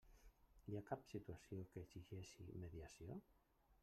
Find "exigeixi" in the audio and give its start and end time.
1.87-2.47